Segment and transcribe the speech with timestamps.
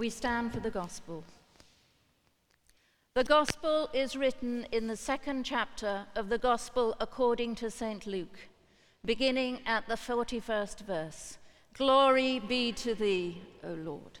[0.00, 1.24] We stand for the gospel.
[3.12, 8.06] The gospel is written in the second chapter of the gospel according to St.
[8.06, 8.48] Luke,
[9.04, 11.36] beginning at the 41st verse.
[11.74, 14.20] Glory be to thee, O Lord.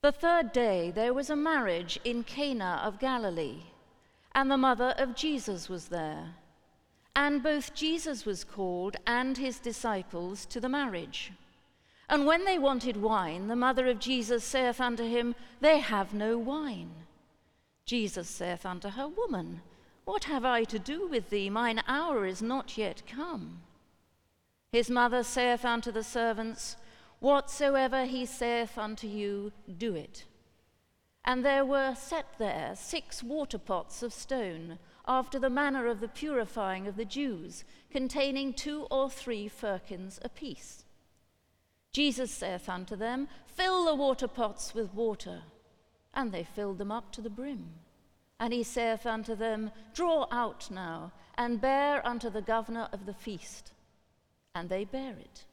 [0.00, 3.64] The third day there was a marriage in Cana of Galilee,
[4.34, 6.30] and the mother of Jesus was there.
[7.14, 11.30] And both Jesus was called and his disciples to the marriage.
[12.08, 16.38] And when they wanted wine, the mother of Jesus saith unto him, They have no
[16.38, 16.90] wine.
[17.84, 19.60] Jesus saith unto her, Woman,
[20.04, 21.50] what have I to do with thee?
[21.50, 23.60] Mine hour is not yet come.
[24.72, 26.76] His mother saith unto the servants,
[27.20, 30.24] Whatsoever he saith unto you, do it.
[31.24, 36.08] And there were set there six water pots of stone, after the manner of the
[36.08, 40.84] purifying of the Jews, containing two or three firkins apiece.
[41.92, 45.42] Jesus saith unto them, Fill the water pots with water.
[46.14, 47.70] And they filled them up to the brim.
[48.40, 53.14] And he saith unto them, Draw out now, and bear unto the governor of the
[53.14, 53.72] feast.
[54.54, 55.44] And they bear it.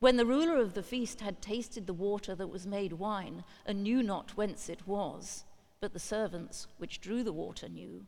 [0.00, 3.84] When the ruler of the feast had tasted the water that was made wine, and
[3.84, 5.44] knew not whence it was,
[5.80, 8.06] but the servants which drew the water knew,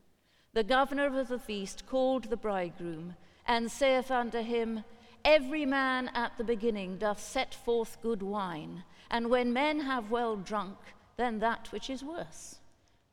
[0.53, 3.15] the governor of the feast called the bridegroom,
[3.47, 4.83] and saith unto him,
[5.25, 10.37] Every man at the beginning doth set forth good wine, and when men have well
[10.37, 10.77] drunk,
[11.17, 12.59] then that which is worse.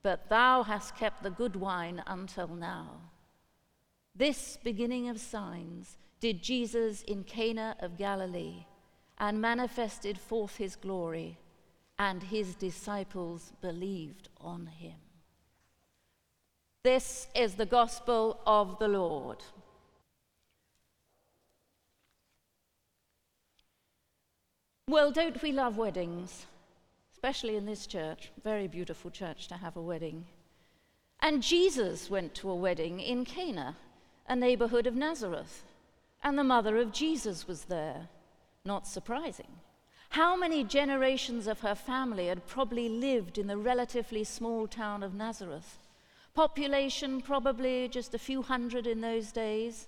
[0.04, 3.02] But thou hast kept the good wine until now.
[4.16, 8.66] This beginning of signs did Jesus in Cana of Galilee
[9.18, 11.38] and manifested forth his glory,
[11.98, 14.98] and his disciples believed on him.
[16.84, 19.38] This is the gospel of the Lord.
[24.92, 26.48] Well, don't we love weddings?
[27.14, 28.30] Especially in this church.
[28.44, 30.26] Very beautiful church to have a wedding.
[31.22, 33.78] And Jesus went to a wedding in Cana,
[34.28, 35.64] a neighborhood of Nazareth,
[36.22, 38.10] and the mother of Jesus was there.
[38.66, 39.48] Not surprising.
[40.10, 45.14] How many generations of her family had probably lived in the relatively small town of
[45.14, 45.78] Nazareth?
[46.34, 49.88] Population probably just a few hundred in those days.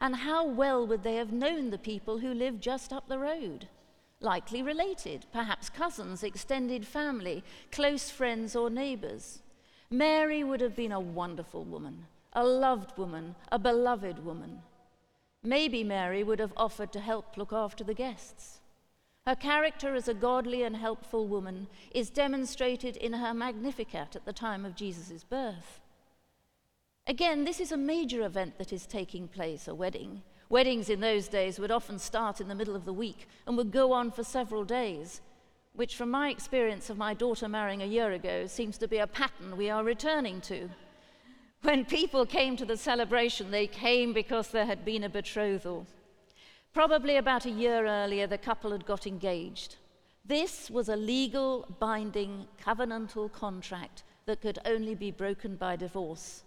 [0.00, 3.68] And how well would they have known the people who lived just up the road?
[4.20, 9.42] Likely related, perhaps cousins, extended family, close friends, or neighbors.
[9.90, 14.62] Mary would have been a wonderful woman, a loved woman, a beloved woman.
[15.42, 18.60] Maybe Mary would have offered to help look after the guests.
[19.24, 24.32] Her character as a godly and helpful woman is demonstrated in her Magnificat at the
[24.32, 25.80] time of Jesus' birth.
[27.06, 30.22] Again, this is a major event that is taking place, a wedding.
[30.50, 33.70] Weddings in those days would often start in the middle of the week and would
[33.70, 35.20] go on for several days,
[35.74, 39.06] which, from my experience of my daughter marrying a year ago, seems to be a
[39.06, 40.70] pattern we are returning to.
[41.62, 45.86] When people came to the celebration, they came because there had been a betrothal.
[46.72, 49.76] Probably about a year earlier, the couple had got engaged.
[50.24, 56.44] This was a legal, binding, covenantal contract that could only be broken by divorce.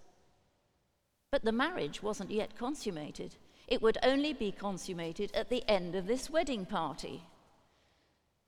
[1.32, 3.36] But the marriage wasn't yet consummated.
[3.72, 7.24] It would only be consummated at the end of this wedding party.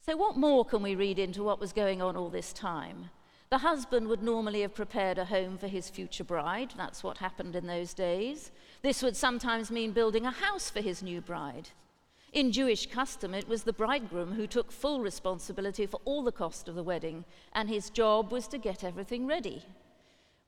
[0.01, 3.09] So, what more can we read into what was going on all this time?
[3.49, 6.73] The husband would normally have prepared a home for his future bride.
[6.75, 8.51] That's what happened in those days.
[8.81, 11.69] This would sometimes mean building a house for his new bride.
[12.33, 16.67] In Jewish custom, it was the bridegroom who took full responsibility for all the cost
[16.67, 17.23] of the wedding,
[17.53, 19.63] and his job was to get everything ready.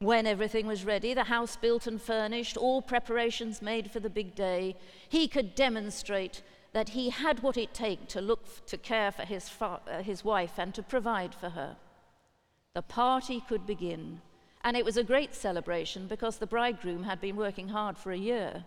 [0.05, 4.35] When everything was ready, the house built and furnished, all preparations made for the big
[4.35, 4.75] day,
[5.09, 6.43] he could demonstrate
[6.73, 10.23] that he had what it takes to look to care for his, fa- uh, his
[10.23, 11.75] wife and to provide for her.
[12.75, 14.21] The party could begin,
[14.63, 18.25] and it was a great celebration because the bridegroom had been working hard for a
[18.31, 18.63] year.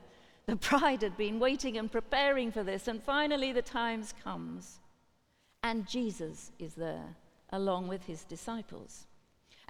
[0.46, 4.80] The bride had been waiting and preparing for this, and finally the times comes.
[5.62, 7.14] And Jesus is there,
[7.50, 9.06] along with his disciples.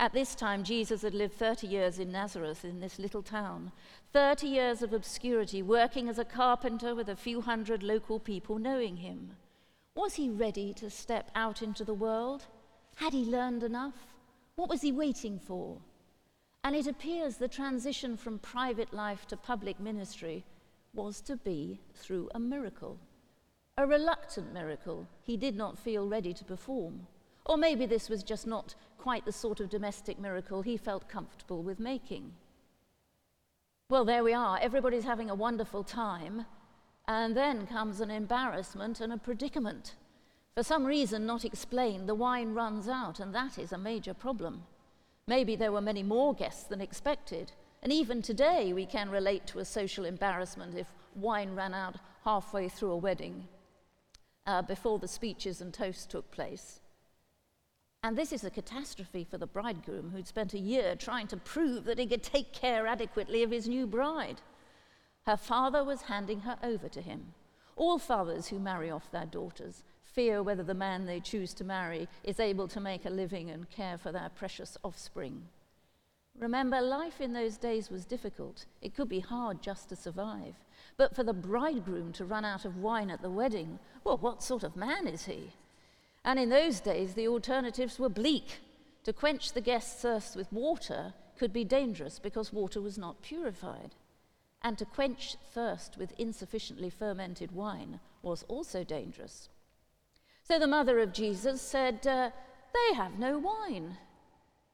[0.00, 3.72] At this time, Jesus had lived 30 years in Nazareth, in this little town.
[4.12, 8.98] 30 years of obscurity, working as a carpenter with a few hundred local people knowing
[8.98, 9.32] him.
[9.96, 12.44] Was he ready to step out into the world?
[12.96, 14.06] Had he learned enough?
[14.54, 15.78] What was he waiting for?
[16.62, 20.44] And it appears the transition from private life to public ministry
[20.94, 22.98] was to be through a miracle.
[23.76, 27.06] A reluctant miracle he did not feel ready to perform.
[27.48, 31.62] Or maybe this was just not quite the sort of domestic miracle he felt comfortable
[31.62, 32.32] with making.
[33.88, 34.58] Well, there we are.
[34.60, 36.44] Everybody's having a wonderful time.
[37.06, 39.94] And then comes an embarrassment and a predicament.
[40.54, 44.64] For some reason not explained, the wine runs out, and that is a major problem.
[45.26, 47.52] Maybe there were many more guests than expected,
[47.82, 52.68] and even today we can relate to a social embarrassment if wine ran out halfway
[52.68, 53.48] through a wedding
[54.46, 56.80] uh, before the speeches and toasts took place.
[58.08, 61.84] And this is a catastrophe for the bridegroom who'd spent a year trying to prove
[61.84, 64.40] that he could take care adequately of his new bride.
[65.26, 67.34] Her father was handing her over to him.
[67.76, 72.08] All fathers who marry off their daughters fear whether the man they choose to marry
[72.24, 75.42] is able to make a living and care for their precious offspring.
[76.38, 78.64] Remember, life in those days was difficult.
[78.80, 80.54] It could be hard just to survive.
[80.96, 84.62] But for the bridegroom to run out of wine at the wedding, well, what sort
[84.62, 85.52] of man is he?
[86.24, 88.58] And in those days, the alternatives were bleak.
[89.04, 93.94] To quench the guest's thirst with water could be dangerous because water was not purified.
[94.62, 99.48] And to quench thirst with insufficiently fermented wine was also dangerous.
[100.42, 102.30] So the mother of Jesus said, uh,
[102.74, 103.98] They have no wine.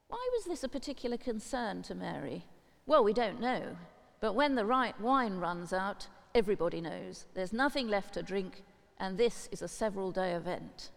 [0.09, 2.47] Why was this a particular concern to Mary?
[2.87, 3.77] Well, we don't know.
[4.21, 8.63] But when the right wine runs out, everybody knows there's nothing left to drink,
[8.99, 10.91] and this is a several day event.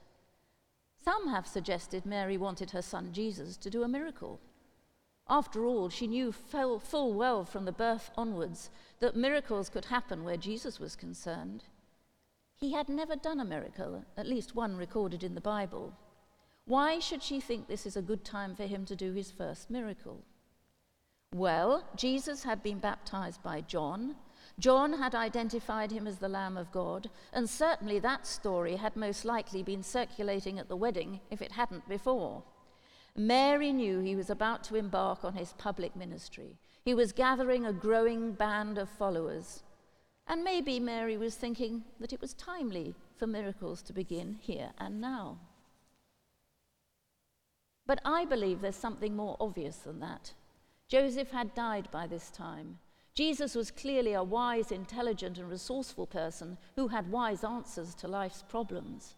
[1.08, 4.42] Some have suggested Mary wanted her son Jesus to do a miracle.
[5.30, 6.82] After all, she knew full,
[7.14, 8.70] well from the birth onwards
[9.00, 11.64] that miracles could happen where Jesus was concerned.
[12.58, 15.94] He had never done a miracle, at least one recorded in the Bible.
[16.66, 19.70] Why should she think this is a good time for him to do his first
[19.70, 20.26] miracle?
[21.34, 24.18] Well, Jesus had been baptized by John.
[24.60, 29.26] John had identified him as the Lamb of God, and certainly that story had most
[29.26, 32.44] likely been circulating at the wedding if it hadn't before.
[33.16, 36.58] Mary knew he was about to embark on his public ministry.
[36.86, 39.64] He was gathering a growing band of followers.
[40.28, 45.02] And maybe Mary was thinking that it was timely for miracles to begin here and
[45.02, 45.40] now.
[47.86, 50.34] But I believe there's something more obvious than that.
[50.88, 52.80] Joseph had died by this time.
[53.18, 58.44] Jesus was clearly a wise, intelligent, and resourceful person who had wise answers to life's
[58.48, 59.16] problems.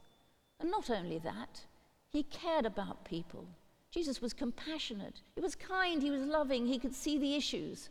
[0.61, 1.65] And not only that,
[2.07, 3.45] he cared about people.
[3.91, 7.89] Jesus was compassionate, he was kind, he was loving, he could see the issues.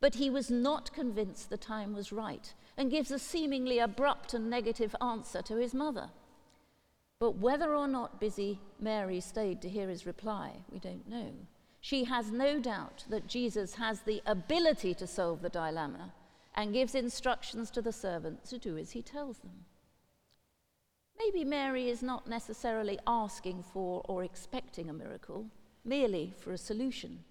[0.00, 4.50] But he was not convinced the time was right and gives a seemingly abrupt and
[4.50, 6.10] negative answer to his mother.
[7.20, 11.30] But whether or not busy Mary stayed to hear his reply, we don't know.
[11.84, 16.14] She has no doubt that Jesus has the ability to solve the dilemma
[16.54, 19.66] and gives instructions to the servants to do as he tells them.
[21.18, 25.44] Maybe Mary is not necessarily asking for or expecting a miracle,
[25.84, 27.22] merely for a solution.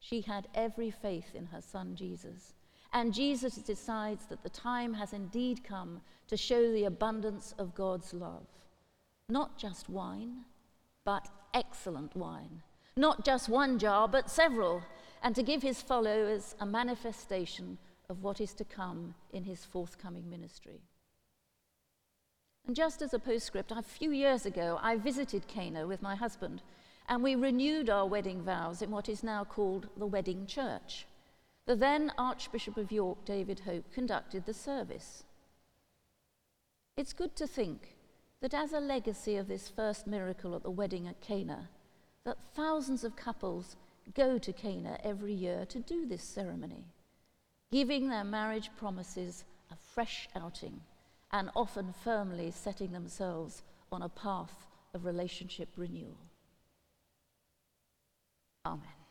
[0.00, 2.52] She had every faith in her son Jesus.
[2.92, 8.12] And Jesus decides that the time has indeed come to show the abundance of God's
[8.12, 8.48] love.
[9.28, 10.46] Not just wine,
[11.04, 12.62] but excellent wine.
[12.96, 14.82] Not just one jar, but several.
[15.22, 20.28] And to give his followers a manifestation of what is to come in his forthcoming
[20.28, 20.82] ministry.
[22.66, 26.62] And just as a postscript, a few years ago, I visited Cana with my husband,
[27.08, 31.06] and we renewed our wedding vows in what is now called the wedding church.
[31.66, 35.24] The then Archbishop of York, David Hope, conducted the service.
[36.96, 37.96] It's good to think
[38.40, 41.68] that as a legacy of this first miracle at the wedding at Cana,
[42.24, 43.76] that thousands of couples
[44.14, 46.84] go to Cana every year to do this ceremony,
[47.70, 50.80] giving their marriage promises a fresh outing
[51.32, 56.16] and often firmly setting themselves on a path of relationship renewal.
[58.64, 59.03] Amen.